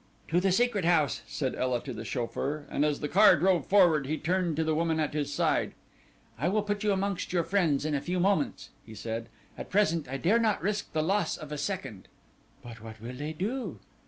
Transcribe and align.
"To 0.29 0.39
the 0.39 0.51
Secret 0.51 0.83
House," 0.83 1.21
said 1.27 1.53
Ela 1.53 1.79
to 1.83 1.93
the 1.93 2.03
chauffeur, 2.03 2.65
and 2.71 2.83
as 2.83 3.01
the 3.01 3.07
car 3.07 3.35
drove 3.37 3.67
forward 3.67 4.07
he 4.07 4.17
turned 4.17 4.55
to 4.55 4.63
the 4.63 4.73
woman 4.73 4.99
at 4.99 5.13
his 5.13 5.31
side. 5.31 5.73
"I 6.39 6.49
will 6.49 6.63
put 6.63 6.83
you 6.83 6.91
amongst 6.91 7.31
your 7.31 7.43
friends 7.43 7.85
in 7.85 7.93
a 7.93 8.01
few 8.01 8.19
moments," 8.19 8.71
he 8.83 8.95
said; 8.95 9.29
"at 9.59 9.69
present 9.69 10.07
I 10.09 10.17
dare 10.17 10.39
not 10.39 10.59
risk 10.59 10.91
the 10.93 11.03
loss 11.03 11.37
of 11.37 11.51
a 11.51 11.57
second." 11.59 12.07
"But 12.63 12.81
what 12.81 12.99
will 12.99 13.13
they 13.13 13.31
do?" 13.33 13.77